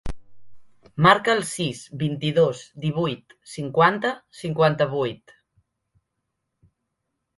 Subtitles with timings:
[1.07, 5.35] Marca el sis, vint-i-dos, divuit, cinquanta, cinquanta-vuit.